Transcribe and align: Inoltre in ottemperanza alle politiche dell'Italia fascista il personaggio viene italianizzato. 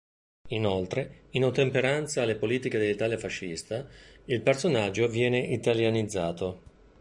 Inoltre 0.47 1.25
in 1.33 1.45
ottemperanza 1.45 2.23
alle 2.23 2.35
politiche 2.35 2.79
dell'Italia 2.79 3.19
fascista 3.19 3.87
il 4.25 4.41
personaggio 4.41 5.07
viene 5.07 5.37
italianizzato. 5.37 6.63